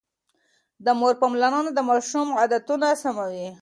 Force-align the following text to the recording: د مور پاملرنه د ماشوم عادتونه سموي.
د 0.85 0.87
مور 0.99 1.13
پاملرنه 1.21 1.71
د 1.73 1.79
ماشوم 1.89 2.27
عادتونه 2.39 2.87
سموي. 3.01 3.47